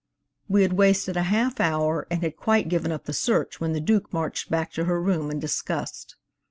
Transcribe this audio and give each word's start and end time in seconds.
We 0.49 0.63
had 0.63 0.73
wasted 0.73 1.15
a 1.15 1.21
half 1.29 1.59
hour, 1.59 2.07
and 2.09 2.23
had 2.23 2.35
quite 2.35 2.67
given 2.69 2.91
up 2.91 3.03
the 3.05 3.13
search 3.13 3.59
when 3.61 3.73
the 3.73 3.79
Duke 3.79 4.11
marched 4.11 4.49
back 4.49 4.71
to 4.71 4.85
her 4.85 4.99
room 4.99 5.29
in 5.29 5.37
disgust. 5.39 6.15